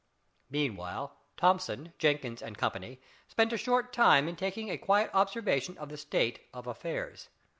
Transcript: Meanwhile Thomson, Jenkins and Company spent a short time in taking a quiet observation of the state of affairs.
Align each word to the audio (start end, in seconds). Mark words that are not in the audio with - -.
Meanwhile 0.49 1.15
Thomson, 1.37 1.93
Jenkins 1.99 2.41
and 2.41 2.57
Company 2.57 2.99
spent 3.27 3.53
a 3.53 3.57
short 3.59 3.93
time 3.93 4.27
in 4.27 4.35
taking 4.35 4.71
a 4.71 4.77
quiet 4.79 5.11
observation 5.13 5.77
of 5.77 5.89
the 5.89 5.95
state 5.97 6.39
of 6.55 6.65
affairs. 6.65 7.29